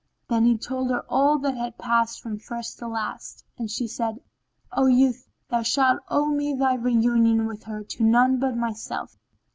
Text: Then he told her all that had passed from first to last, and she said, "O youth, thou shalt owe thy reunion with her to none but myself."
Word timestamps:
Then 0.27 0.45
he 0.45 0.57
told 0.57 0.89
her 0.89 1.05
all 1.07 1.37
that 1.37 1.55
had 1.55 1.77
passed 1.77 2.21
from 2.23 2.39
first 2.39 2.79
to 2.79 2.87
last, 2.87 3.45
and 3.59 3.69
she 3.69 3.87
said, 3.87 4.19
"O 4.71 4.87
youth, 4.87 5.29
thou 5.47 5.61
shalt 5.61 5.99
owe 6.07 6.35
thy 6.57 6.73
reunion 6.73 7.45
with 7.45 7.61
her 7.65 7.83
to 7.83 8.03
none 8.03 8.39
but 8.39 8.57
myself." 8.57 9.15